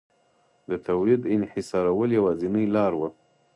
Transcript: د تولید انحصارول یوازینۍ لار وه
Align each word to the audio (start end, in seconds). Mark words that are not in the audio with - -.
د 0.69 0.71
تولید 0.87 1.21
انحصارول 1.35 2.09
یوازینۍ 2.17 2.65
لار 2.75 2.93
وه 2.99 3.09